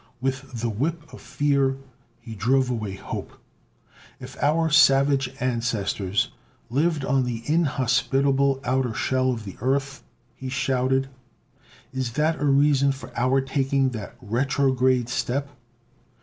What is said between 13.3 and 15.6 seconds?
taking that retrograde step?